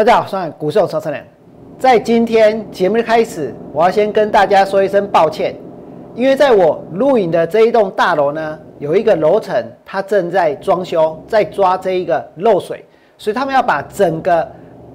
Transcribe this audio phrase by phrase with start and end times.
[0.00, 1.22] 大家好，我是股市超车人。
[1.78, 5.54] 在今天节目的开始，我要先跟大家说一声抱歉，
[6.14, 12.82] 因为在我录影的这一栋大楼呢，有一个楼层它正在装修，在抓这一个漏水，
[13.18, 14.50] 所以他们要把整个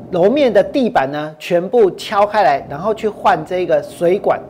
[0.10, 4.42] 楼面的地板呢全部敲开来，然后去换这个水管。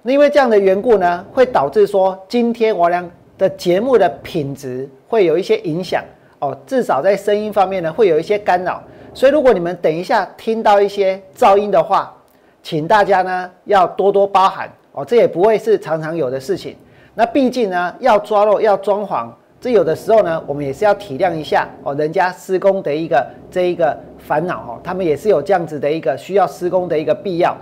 [0.00, 3.06] 那因为这样的缘故呢，会导致说今天我俩
[3.36, 6.02] 的节目的品质会有一些影响
[6.38, 8.82] 哦，至少在声音方面呢会有一些干扰。
[9.14, 12.14] 所以，如果你们等一下听到一些噪音的话，
[12.62, 16.76] 请大家呢要多多包涵哦，这也不会是常常有的事情。
[17.14, 19.28] 那毕竟呢，要抓漏要装潢，
[19.60, 27.54] 这有的时候呢，我们也是要体谅一下哦，人家施工的一个这一个烦恼哦，他们也是有这样子的一个需要施工的一个必要。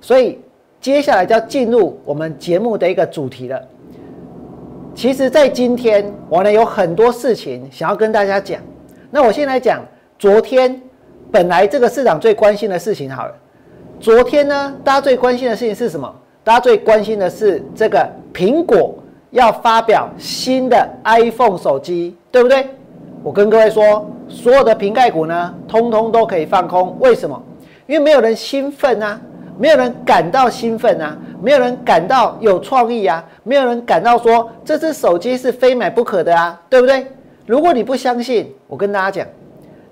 [0.00, 0.40] 所以，
[0.80, 3.62] 接下来就要进入我们节目的一个主题了。
[4.96, 8.60] 其实，在今天我呢有很多事情想要跟大家讲。
[9.12, 9.80] 那我先来讲
[10.18, 10.82] 昨天。
[11.30, 13.34] 本来这个市场最关心的事情好了，
[14.00, 16.10] 昨天呢，大家最关心的事情是什么？
[16.42, 18.94] 大家最关心的是这个苹果
[19.30, 22.66] 要发表新的 iPhone 手机，对不对？
[23.22, 26.96] 我跟各位说，所有的瓶盖股呢，通通都可以放空。
[27.00, 27.40] 为什么？
[27.86, 29.20] 因为没有人兴奋啊，
[29.58, 37.06] 没有人感到兴奋啊，没有人感到有创意啊，没有人感到说这只手机是非买不可的啊，对不对？
[37.44, 39.26] 如果你不相信，我跟大家讲，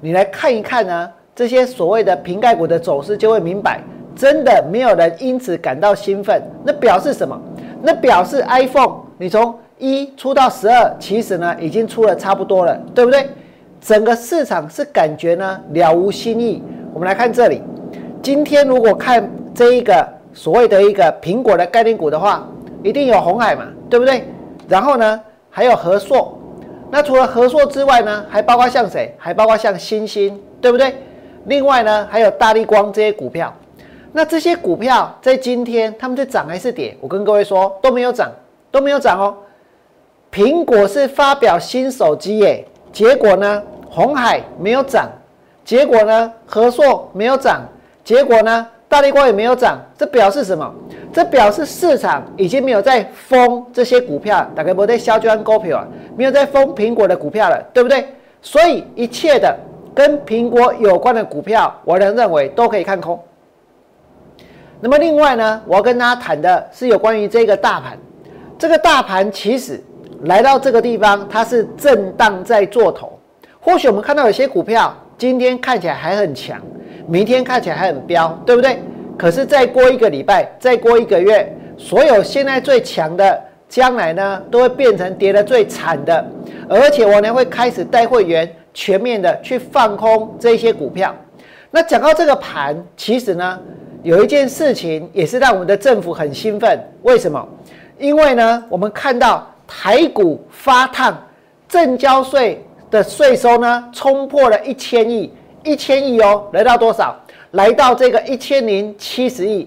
[0.01, 1.11] 你来看一看呢。
[1.37, 3.79] 这些所谓的瓶盖股的走势就会明白，
[4.17, 6.43] 真的没有人因此感到兴奋。
[6.65, 7.39] 那表示什么？
[7.83, 13.29] 那表示 iPhone 你从一出到十二，其实呢已经出了差不多了，对不对？
[13.83, 16.63] 整个市场是感觉呢了无新意。
[16.95, 17.61] 我们来看这里，
[18.23, 22.49] 今天如果看这一个所谓的一个苹果的概念股的话，
[22.83, 24.25] 一定有红海嘛，对不对？
[24.67, 26.35] 然后呢还有和硕，
[26.91, 29.15] 那除了和硕之外呢，还包括像谁？
[29.19, 30.95] 还包括像星星，对不对？
[31.47, 33.53] 另外呢，还有大力光这些股票，
[34.13, 36.97] 那这些股票在今天他们在涨还是跌？
[37.01, 38.31] 我跟各位说都没有涨，
[38.71, 39.37] 都没有涨哦。
[40.33, 45.09] 苹果是发表新手机耶，结果呢，红海没有涨，
[45.65, 47.63] 结果呢，和硕没有涨，
[48.05, 50.75] 结果呢，大力光也没有涨，这表示什么？
[51.13, 55.87] 这表示市场已经没有在封这些股票，大概不在销就按股票啊，
[56.17, 58.05] 没有在封苹果的股票了，对不对？
[58.43, 59.57] 所以一切的。
[59.97, 63.19] 跟苹果有关的股票，我仍认为都可以看空。
[64.79, 67.97] 那么另外呢，我要跟大家谈的是有关于这个大盘。
[68.59, 69.83] 这个大盘其实
[70.25, 73.19] 来到这个地方，它是震荡在做头。
[73.59, 76.61] 或许我们看到有些股票今天看起来还很强，
[77.07, 78.79] 明天看起来还很彪，对不对？
[79.17, 86.23] 可是再过一个礼拜，再过一个月，所有现在最强的，将来呢都会变成跌得最惨的。
[86.69, 88.47] 而且我呢会开始带会员。
[88.77, 91.15] 全面的去放空这些股票。
[91.71, 93.59] 那讲到这个盘，其实呢，
[94.03, 96.79] 有一件事情也是让我们的政府很兴奋。
[97.03, 97.49] 为什么？
[97.99, 101.27] 因为呢，我们看到台股发烫，
[101.67, 105.33] 正交税的税收呢冲破了一千亿，
[105.65, 107.17] 一千亿哦，来到多少？
[107.53, 109.67] 来到这个一千零七十亿。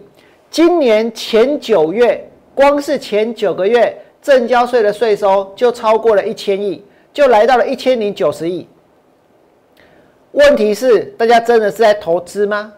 [0.51, 8.67] 今年前九月，光是前九个月，正交税的税收就超过了一千亿，就来到了一千零九十亿。
[10.31, 12.71] 问题是，大家真的是在投资吗？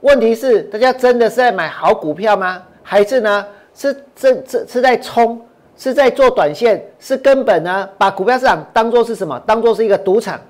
[0.00, 2.62] 问题是，大家真的是在买好股票吗？
[2.82, 5.40] 还是呢，是这这是在冲，
[5.76, 9.40] 是在做短线，是根本呢把股票市场当做是什么？
[9.46, 10.40] 当做是一个赌场？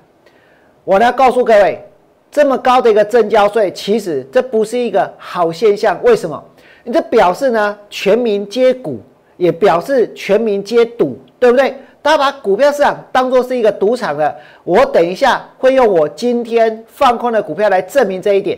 [0.83, 1.83] 我呢告诉各位，
[2.29, 5.97] 这么高的一个正交税，其实这不是一个好现象。
[6.03, 6.43] 为什么？
[6.83, 8.99] 你这表示呢，全民皆股，
[9.37, 11.75] 也表示全民皆赌，对不对？
[12.01, 18.57] 大家把股票市场当做是一个赌场的，我等一下会用我今天放空的股票来证明这一点。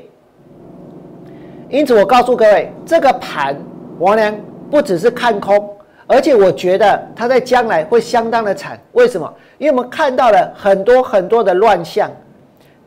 [1.70, 3.58] 因此，我告诉各位，这个盘
[4.00, 4.34] 王良
[4.72, 5.76] 不只是看空，
[6.08, 8.79] 而且我觉得它在将来会相当的惨。
[8.94, 9.34] 为什么？
[9.58, 12.09] 因为我们看到了很多很多的乱象。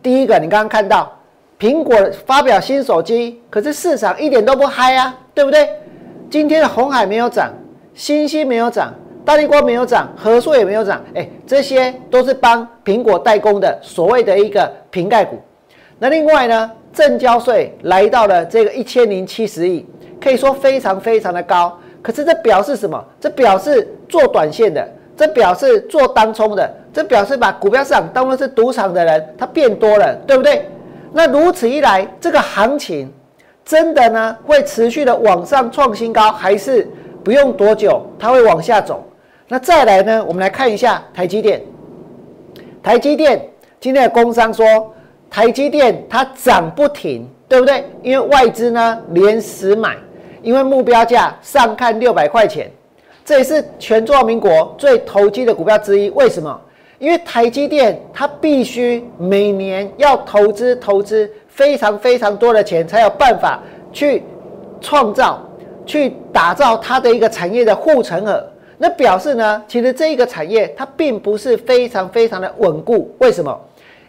[0.02, 1.12] 第一个，你刚刚看到
[1.58, 5.68] 苹果发表新手机，可是市场一点都不嗨啊，对不对？
[6.30, 7.52] 今天的红海没有涨，
[7.92, 8.94] 星星没有涨。
[9.26, 15.36] 大力光没有涨，和硕也没有涨，哎，这些都是帮苹果代工的所谓的一个瓶盖股。
[15.98, 19.84] 那另外呢，正交税来到了这个一千零七十亿，
[20.20, 21.76] 可以说非常非常的高。
[22.00, 23.04] 可是这表示什么？
[23.18, 30.70] 这表示做短线的，这表示做当冲的，这表示把股票市场当做是赌场的人，他变多了，对不对？
[31.12, 33.12] 那如此一来，这个行情
[33.64, 36.88] 真的呢会持续的往上创新高，还是
[37.24, 39.02] 不用多久它会往下走？
[39.48, 40.24] 那再来呢？
[40.26, 41.62] 我们来看一下台积电。
[42.82, 43.40] 台积电
[43.78, 44.92] 今天的工商说，
[45.30, 47.84] 台积电它涨不停，对不对？
[48.02, 49.96] 因为外资呢连十买，
[50.42, 52.68] 因为目标价上看六百块钱，
[53.24, 56.10] 这也是全中华民国最投机的股票之一。
[56.10, 56.60] 为什么？
[56.98, 63.60] 因为台积电它必须每年要投资投资非常非常多的钱，才有办法
[63.92, 64.24] 去
[64.80, 65.40] 创造、
[65.84, 68.44] 去打造它的一个产业的护城河。
[68.78, 73.14] 那表示呢，其实这一个产业它并不是非常非常的稳固。
[73.18, 73.58] 为什么？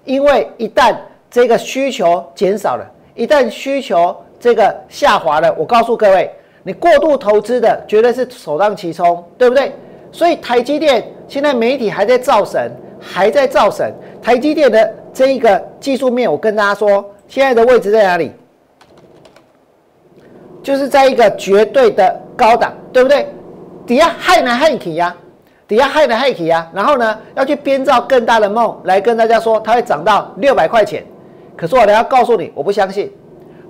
[0.03, 0.95] 因为一旦
[1.29, 2.85] 这个需求减少了，
[3.15, 6.29] 一旦需求这个下滑了，我告诉各位，
[6.63, 9.71] 你过度投资的绝对是首当其冲，对不对？
[10.11, 13.93] 所以台积电现在媒体还在造神，还在造神。
[14.21, 18.31] 台积电的这一个技术面，我跟大家说，现在的位置在哪里？
[20.63, 23.27] 就是在一个绝对的高档，对不对？
[23.87, 25.15] 底下害来害去呀，
[25.67, 31.03] 底下害来害去呀，然后呢，要去编造更大的梦来跟大家说它会涨到六百块钱。
[31.55, 33.11] 可是我要告诉你，我不相信，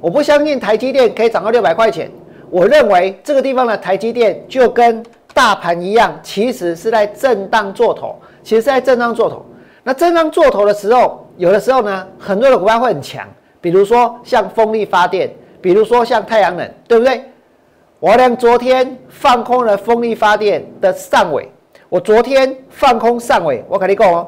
[0.01, 2.11] 我不相信台积电可以涨到六百块钱。
[2.49, 5.03] 我认为这个地方的台积电就跟
[5.33, 9.45] 大盘一样，其实是在震荡做头，其实是在震荡做头。
[9.83, 13.25] 那震荡做头的时候，有的时候呢，很多的股票会很强，
[13.61, 15.29] 比如说像风力发电，
[15.61, 17.21] 比如说像太阳能，对不对？
[17.99, 21.49] 我俩昨天放空了风力发电的上尾，
[21.89, 24.27] 我昨天放空上尾，我跟你讲哦，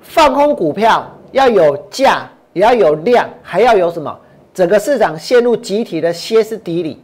[0.00, 4.18] 放空股票要有价，也要有量，还要有什么？
[4.52, 7.00] 整个市场陷入集体的歇斯底里。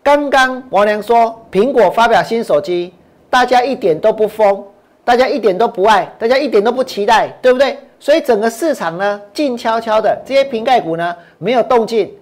[0.00, 2.94] 刚刚王良说，苹果发表新手机，
[3.28, 4.64] 大家一点都不疯，
[5.04, 7.76] 大家一点都不爱，大家一点都不期待，对不对？
[7.98, 12.12] 所以整个市场呢，静悄悄的，这些瓶盖股呢，没有动静。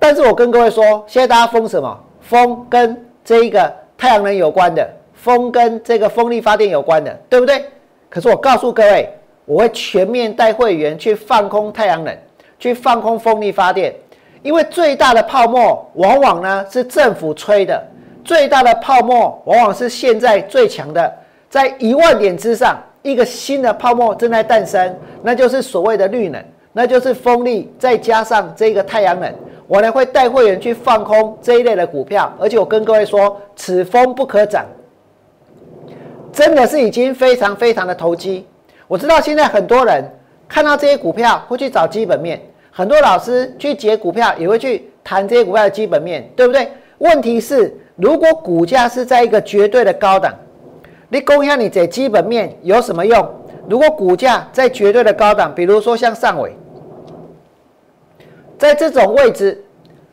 [0.00, 1.96] 但是我跟各位说，现在大家封什么？
[2.22, 7.64] 封跟这一个太阳能有关的，封跟这个风力发电有关的，对不对？
[8.08, 9.12] 可是我告诉各位，
[9.44, 12.16] 我会全面带会员去放空太阳能，
[12.58, 13.94] 去放空风力发电，
[14.42, 17.86] 因为最大的泡沫往往呢是政府吹的，
[18.24, 21.12] 最大的泡沫往往是现在最强的，
[21.48, 29.32] 在一万点之上，一个新的泡沫正在诞生，那就是所谓的绿能，那就是风力再加上这个太阳能。
[29.66, 34.66] 我呢会带会员去放空这一类的股票，而且我跟各位说，此风不可长，
[36.32, 38.44] 真的是已经非常非常的投机。
[38.88, 40.04] 我知道现在很多人
[40.48, 42.40] 看到这些股票会去找基本面，
[42.72, 46.68] 很多老师去解股票也会去谈这些股票的基本面，对不对？
[46.98, 50.34] 问题是，如果股价是在一个绝对的高档，
[51.08, 53.28] 你供一下你解基本面有什么用？
[53.70, 56.52] 如果股价在绝对的高档，比如说像上尾。
[58.58, 59.64] 在这种位置，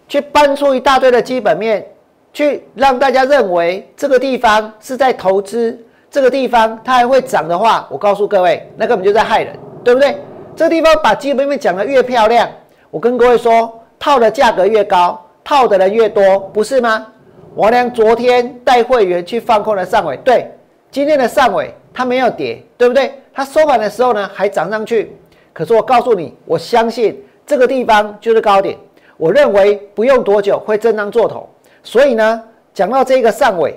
[0.07, 1.83] 去搬出一大堆的基本面，
[2.31, 5.75] 去让大家认为这个地方是在投资，
[6.11, 10.15] 这个地方它还会涨的话，我告诉各位，那根本就在害人，对不对？
[10.55, 12.47] 这个地方把基本面讲得越漂亮，
[12.91, 17.07] 我跟各位说，套的价格越高，套的人越多，不是吗？
[17.55, 20.47] 王良昨天带会员去放空了上尾，对，
[20.91, 23.11] 今天的上尾它没有跌，对不对？
[23.33, 25.11] 它收盘的时候呢还涨上去，
[25.51, 27.19] 可是我告诉你，我相信。
[27.43, 28.77] 这个地方就是高点，
[29.17, 31.49] 我认为不用多久会震荡做头，
[31.81, 33.73] 所以呢，讲到这个上尾，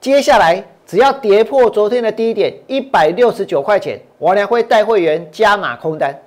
[0.00, 6.18] 接下来只要跌破昨天的低点一百六十九块钱，我呢会带会员加码空单。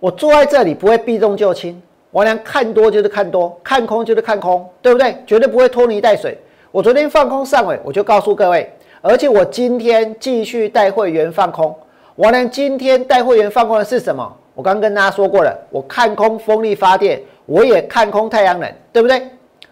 [0.00, 5.16] 我坐在这里不会避重就轻，我俩看多就是看多，看空就是看空，对不对？
[5.28, 6.36] 绝对不会拖泥带水。
[6.72, 8.72] 我昨天放空上尾，我就告诉各位，
[9.02, 11.76] 而且我今天继续带会员放空。
[12.14, 14.36] 我呢今天带会员放空的是什么？
[14.54, 19.20] 我刚跟大家说过了，我看空风力发电，我也看空太阳能，对不对？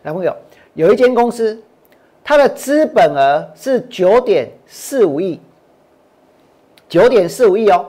[0.02, 0.34] 男朋友，
[0.74, 1.56] 有一间公司，
[2.24, 5.40] 它的资本额是九点四五亿，
[6.88, 7.86] 九点四五亿哦，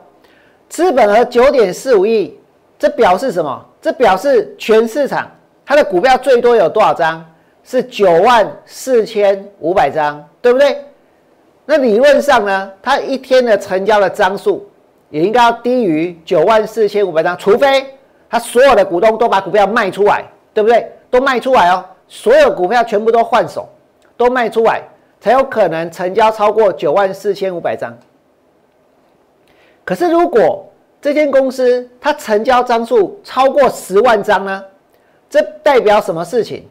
[0.69, 2.37] 资本额九点四五亿，
[2.77, 3.65] 这表示什么？
[3.81, 5.31] 这表示全市场
[5.65, 7.25] 它的股票最多有多少张？
[7.63, 10.77] 是九万四千五百张，对不对？
[11.65, 14.67] 那理论上呢，它一天的成交的张数。
[15.09, 17.85] 也应该要低于九万四千五百张，除非
[18.29, 20.89] 他所有的股东都把股票卖出来，对不对？
[21.09, 23.67] 都卖出来哦，所有股票全部都换手，
[24.15, 24.81] 都卖出来，
[25.19, 27.93] 才有可能成交超过九万四千五百张。
[29.83, 30.65] 可是如果
[31.01, 34.63] 这间公司它成交张数超过十万张呢？
[35.29, 36.65] 这代表什么事情？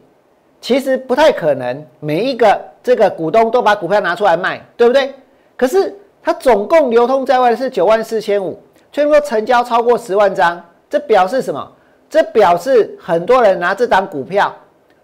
[0.61, 5.13] 其实不太可能，每一个这个股东都把股票拿出来卖，对不对？
[5.57, 5.93] 可是。
[6.23, 11.67] 它总共流通在外的是九万四千五，却说成交超过十万张，这表示什么？
[12.11, 14.55] 这表示很多人拿这档股票，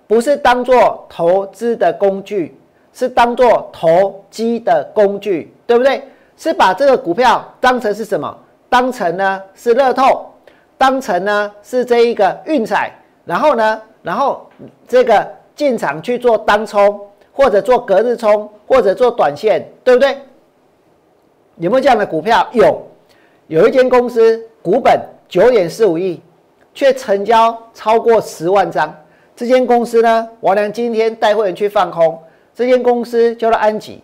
[0.06, 2.56] 不是当做投资的工具，
[2.94, 6.04] 是当做投机的工具，对不对？
[6.38, 8.38] 是把这个股票当成是什么？
[8.70, 10.32] 当成呢是乐透，
[10.78, 12.92] 当成呢是这一个运彩，
[13.26, 14.48] 然后呢，然后
[14.88, 17.02] 这个进场去做单冲，
[17.34, 20.16] 或者做隔日冲，或者做短线，对不对？
[21.58, 22.48] 有没有这样的股票？
[22.54, 22.82] 有，
[23.48, 26.22] 有一间公司股本九点四五亿，
[26.74, 28.96] 却成交超过十万张。
[29.36, 32.18] 这间公司呢，王良今天带会员去放空。
[32.54, 34.04] 这间公司叫做安吉，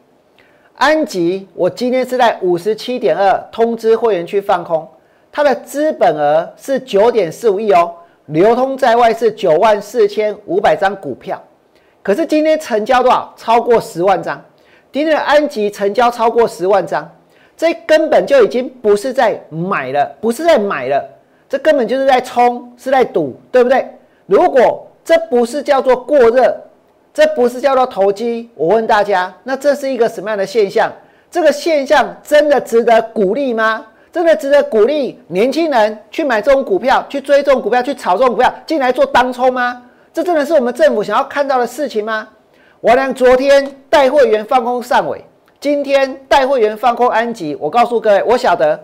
[0.76, 4.88] 安吉，我今天是在五十七点二通知会员去放空，
[5.32, 7.94] 它的资本额是九点四五亿哦，
[8.28, 11.42] 流通在外是九万四千五百张股票，
[12.02, 13.34] 可是今天成交多少？
[13.36, 14.42] 超过十万张。
[14.92, 17.10] 今天的安吉成交超过十万张，
[17.58, 21.04] 这根本就已经不是在买了，不是在买了，
[21.50, 23.88] 这根本就是在冲，是在赌，对不对？
[24.26, 26.56] 如果这不是叫做过热。
[27.16, 30.92] 这不是叫做投机，我问大家，那这是一个什么样的现象？
[31.30, 33.86] 这个现象真的值得鼓励吗？
[34.14, 39.82] 真的值得鼓励年轻人去买这种股票，去追这种股票，去炒这种股票，进来做当冲吗？
[40.14, 42.28] 这真的是我们政府想要看到的事情吗？
[42.80, 45.26] 我俩昨天带会员放空上尾，
[45.60, 47.58] 今天带会员放空安吉。
[47.60, 48.80] 我告诉各位，我晓得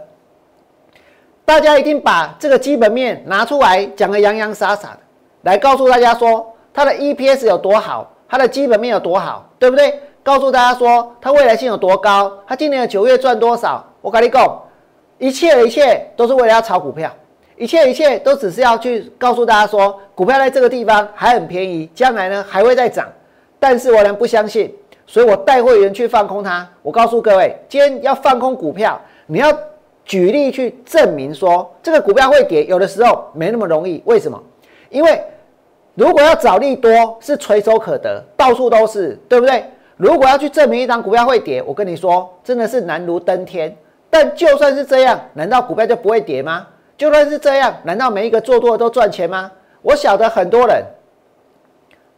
[1.46, 5.00] 大家一定把这个基本面拿出来讲的洋洋洒洒的，
[5.44, 8.12] 来告诉大家说它的 EPS 有多好。
[8.28, 10.00] 它的基本面有多好，对不对？
[10.24, 13.84] 告诉大家说它未来性有多高，它今年的九月赚多少？
[14.02, 14.62] 我跟你讲，
[15.20, 17.14] 一切的一切都是为了要炒股票，
[17.56, 23.08] 一切一切都只是要去告诉大家说，股票在这个地方还很便宜，将来呢还会再涨。
[23.60, 24.74] 但是我仍不相信，
[25.06, 26.68] 所以我带会员去放空它。
[26.82, 29.56] 我告诉各位，今天要放空股票，你要
[30.04, 34.02] 举例去证明说这个股票会跌，有的时候没那么容易。
[34.06, 34.42] 为什么？
[34.90, 35.22] 因为。
[35.96, 39.66] 如果要找利多，是垂手可得，到处都是，对不对？
[39.98, 43.76] 如果要去证明一张股票会跌，我跟你说，真的是难如登天。
[44.10, 46.68] 但就算是这样，难道股票就不会跌吗？
[46.98, 49.52] 就算是这样，难道每一个做多的都赚钱吗？
[49.82, 50.84] 我晓得很多人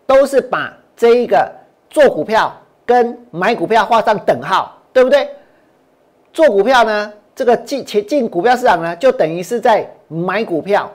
[0.08, 1.52] 都是把这一个
[1.90, 2.52] 做股票
[2.86, 5.30] 跟买股票画上等号，对不对？
[6.34, 10.90] 做股票呢，这个进前进股票市场呢，就等于是在买股票。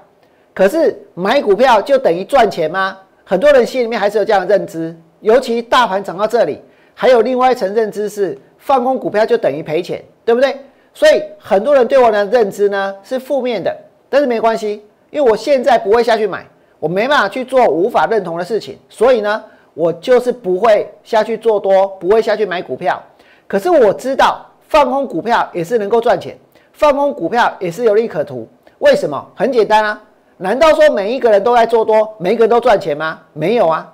[0.52, 2.98] 可是买股票就等于赚钱吗？
[3.24, 6.62] 很多人心里面还是有这样的认知，尤其大盘涨到这里，
[6.94, 10.56] 还有另外一层认知是放空股票就等于赔钱，对不对？
[10.96, 13.76] 所以很多人对我的认知呢是负面的，
[14.08, 16.46] 但是没关系，因为我现在不会下去买，
[16.78, 22.98] 我没办法去做无法认同的事情，所以呢，我就是不会下去做多，不会下去买股票。
[23.46, 26.34] 可是我知道放空股票也是能够赚钱，
[26.72, 28.48] 放空股票也是有利可图。
[28.78, 29.22] 为什么？
[29.34, 30.02] 很简单啊。
[30.38, 33.20] 难道说每一个人都在做多，每一个人都赚钱吗？
[33.34, 33.92] 没有啊，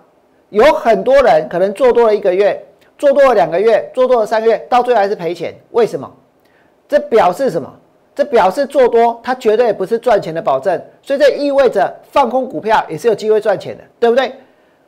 [0.50, 2.64] 有很多人可能做多了一个月，
[2.96, 5.52] 做多了两个月，做多了三个月，到最后还是赔钱。
[5.72, 6.08] 为什么？
[6.92, 7.72] 这表示什么？
[8.14, 14.30] 这表示做多它绝对不是赚钱的保证，所以这意味着放空股票也是有机会赚钱的，对不对？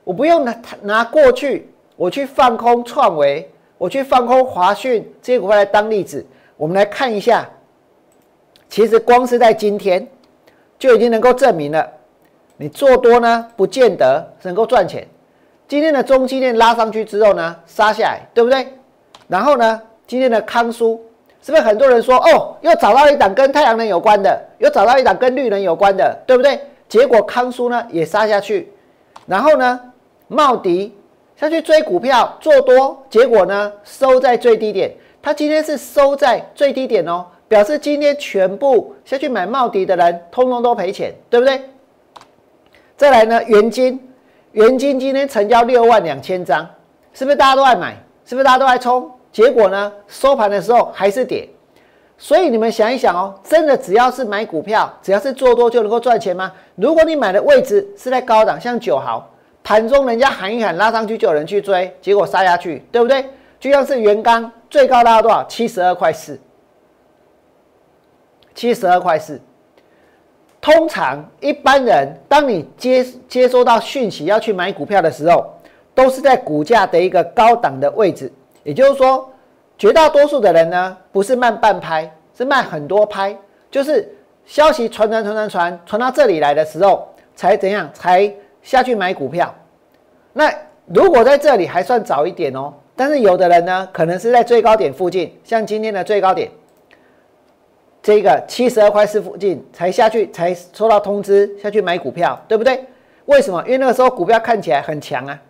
[0.04, 6.22] 我不用拿拿过去我去放空创维，我去放空华讯这些股票来当例子，
[6.58, 7.48] 我们来看一下，
[8.68, 10.06] 其实光是在今天。
[10.76, 11.88] 就已经能够证明了，
[12.58, 15.06] 你做多呢，不见得能够赚钱。
[15.66, 18.66] 今天的中期链拉上去之后呢，杀下来，对不对？
[19.28, 21.00] 然后呢，今天的康苏，
[21.44, 26.58] 是不是很多人说，哦，又找到一档跟太阳能有关的，又找到一档跟绿能有关的，对不对？
[26.88, 28.72] 结果康苏呢也杀下去，
[29.26, 29.78] 然后呢，
[30.26, 30.96] 茂迪
[31.36, 37.26] 下去追股票做多，结果呢收在最低点，它今天是收在最低点哦。
[37.46, 41.60] 表示今天全部下去买茂迪的人，通通都赔钱，对不对？
[42.96, 44.00] 再来呢，元金，
[44.52, 46.66] 元金今天成交六万两千张，
[47.12, 47.94] 是不是大家都爱买？
[48.24, 49.10] 是不是大家都爱冲？
[49.34, 51.48] 结果呢，收盘的时候还是跌。
[52.16, 56.52] 所以你们想一想哦，真的只要是买股票，只要是做多就能够赚钱吗？
[56.76, 59.28] 如果你买的位置是在高档，像九号，
[59.64, 63.26] 盘中人家喊一喊拉上去就有人去追，结果杀下去，对不对？
[63.58, 65.44] 就像是原钢最高拉到多少？
[65.48, 66.38] 七十二块四。
[68.54, 69.40] 七十二块四。
[70.60, 75.52] 通常一般人，当你接接收到讯息要去买股票的时候，
[75.92, 78.32] 都是在股价的一个高档的位置。
[78.64, 79.30] 也就是说，
[79.78, 83.36] 绝大多数的人呢，不是慢半拍，是慢很多拍。
[83.70, 84.12] 就是
[84.44, 89.54] 消息传传传传传传到这里来的时候，才怎样才下去买股票。
[90.32, 90.52] 那
[90.86, 96.50] 如果在这里还算早一点哦，但是有的人呢，可能是在最高点附近，像今天的最高点。
[98.02, 102.84] 这个七十二块四附近才下去，才收到通知下去买股票，对不对？
[103.24, 103.62] 为什么？
[103.64, 105.40] 因为那个时候股票看起来很强啊，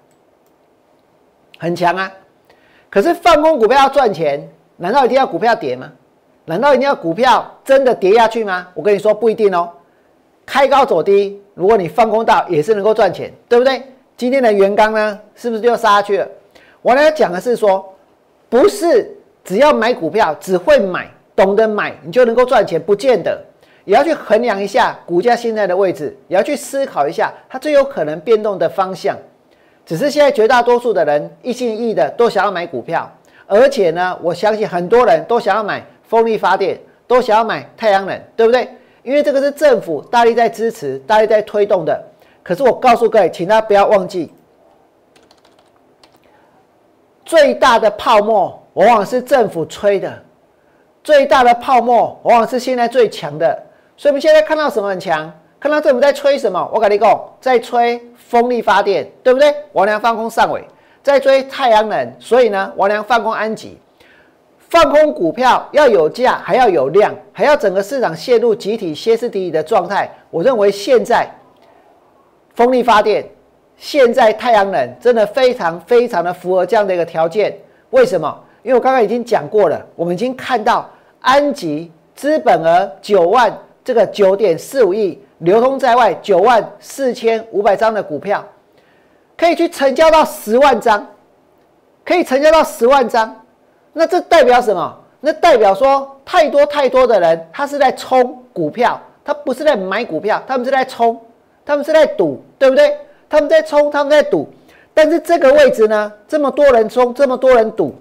[1.58, 2.12] 很强啊。
[2.94, 5.90] 可是放空股票要赚钱，难道一定要股票跌吗？
[6.44, 8.68] 难道一定要股票真的跌下去吗？
[8.72, 9.68] 我跟你说不一定哦。
[10.46, 13.82] 开高走低，如果你放空到也是能够赚钱，对不对？
[14.16, 16.28] 今天的元刚呢，是不是就杀下去了？
[16.82, 17.84] 我来讲的是说，
[18.48, 23.42] 不是只要买股票只会买，懂得买你就能够赚钱，不见得。
[23.84, 29.16] 也要去衡量一下股价现在的位置，也要去思考一下它最有可能变动的方向。
[29.86, 33.10] 只是现在绝大多数的人一心一意的都想要买股票，
[33.46, 38.68] 而且呢，我相信很多人都想要买风力发电，都想要买太阳能，对不对？
[39.02, 42.02] 因为这个是政府大力在支持、大力在推动的。
[42.42, 44.32] 可是我告诉各位，请大家不要忘记，
[47.24, 50.22] 最大的泡沫往往是政府吹的，
[51.02, 53.62] 最大的泡沫往往是现在最强的。
[53.96, 55.30] 所以我们现在看到什么很强？
[55.64, 56.70] 看到政府在吹什么？
[56.74, 59.50] 我跟你讲，在吹风力发电，对不对？
[59.72, 60.62] 王良放空上尾，
[61.02, 63.78] 在追太阳能，所以呢，王良放空安吉，
[64.58, 70.06] 放空股票要有价，还要有量，还要整个市场陷入集体歇斯底里的状态。
[70.28, 71.26] 我认为现在
[72.54, 73.26] 风力发电，
[73.78, 77.58] 现在太阳能真的非常非常的符合这样的一个条件。
[77.88, 78.38] 为什么？
[78.62, 80.86] 因为我刚刚已经讲过了，我们已经看到
[81.20, 83.50] 安吉资本额九万。
[83.82, 88.44] 这个九点四五亿流通在外九万四千五百张的股票，
[89.36, 91.06] 可以去成交到十万张，
[92.04, 93.42] 可以成交到十万张。
[93.92, 95.00] 那这代表什么？
[95.20, 101.18] 那代表说太多太多的人，他是在冲股票，他不是在买股票，他们是在冲，
[101.64, 102.96] 他们是在赌，对不对？
[103.28, 104.48] 他们在冲，他们在赌。
[104.92, 107.94] 但是这个位置呢，这么多人冲，这么多人赌，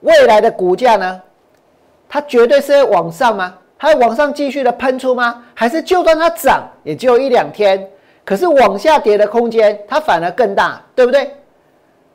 [0.00, 1.22] 未来的股价呢？
[2.08, 3.54] 它绝对是在往上吗？
[3.78, 5.42] 它往上继续的喷出吗？
[5.54, 7.88] 还是就算它涨，也只有一两天，
[8.24, 11.30] 可是往下跌的空间它反而更大，对不对？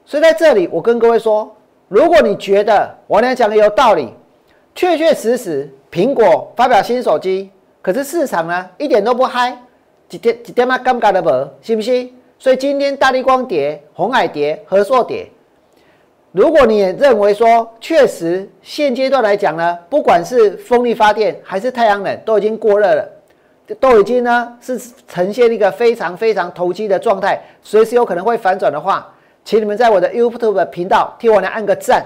[0.05, 1.55] 所以在这里，我跟各位说，
[1.87, 4.13] 如果你觉得我俩讲的有道理，
[4.73, 9.55] 确确实实，苹果发表新手机，可是市场呢一点都不嗨，
[10.09, 11.29] 一点一点嘛尴尬的不，
[11.61, 12.11] 信不信？
[12.39, 15.29] 所以今天大力光跌，红海跌，和硕跌。
[16.31, 23.09] 如果你也认为说，确实现阶段来讲呢，不管是风力发电还是太阳能，都已经过热了，
[23.79, 29.11] 都已经呢是呈现一个非常非常投机的状态，随时有可能会反转的话，
[29.43, 32.05] 请你们在我的 YouTube 频道替我来按个赞。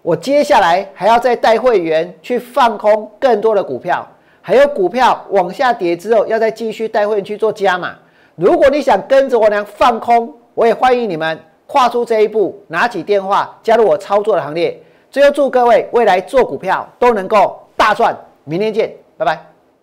[0.00, 4.08] 我接下来还要再带会员去放空更多的股票，
[4.40, 7.94] 还有股票往下跌之后，要再继续带会员去做加码。
[8.36, 11.38] 如果你想跟着我俩放空，我也欢迎你们。
[11.66, 14.80] 跨出这一步，拿起电话加入我操作的行列。
[15.10, 18.14] 最后祝各位未来做股票都能够大赚。
[18.44, 19.34] 明天见，拜拜。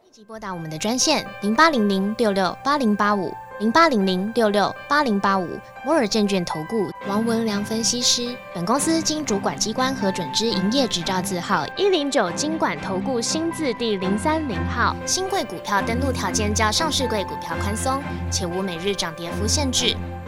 [0.04, 5.48] 立即拨打我们的专线零八零零六六八零八五零八零零六六八零八五
[5.86, 8.36] 摩尔证券投顾王文良分析师。
[8.54, 14.94] 本公司经主管机关核准之营业执照字号一零九金管投顾新字第零三零号。
[15.06, 19.96] 新贵股票登录条件较上市贵股票宽松，且无每日涨跌幅限制。